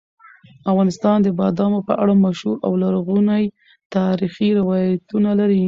افغانستان 0.71 1.17
د 1.21 1.27
بادامو 1.39 1.79
په 1.87 1.93
اړه 2.01 2.13
مشهور 2.25 2.57
او 2.65 2.71
لرغوني 2.83 3.43
تاریخي 3.95 4.49
روایتونه 4.59 5.29
لري. 5.39 5.59